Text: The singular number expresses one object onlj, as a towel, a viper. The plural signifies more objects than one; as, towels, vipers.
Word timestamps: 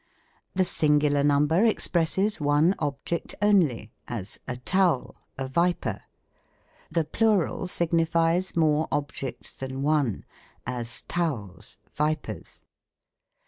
The 0.55 0.65
singular 0.65 1.23
number 1.23 1.63
expresses 1.63 2.41
one 2.41 2.73
object 2.79 3.35
onlj, 3.39 3.91
as 4.07 4.39
a 4.47 4.57
towel, 4.57 5.15
a 5.37 5.47
viper. 5.47 6.01
The 6.89 7.03
plural 7.03 7.67
signifies 7.67 8.55
more 8.55 8.87
objects 8.91 9.53
than 9.53 9.83
one; 9.83 10.25
as, 10.65 11.03
towels, 11.03 11.77
vipers. 11.93 12.63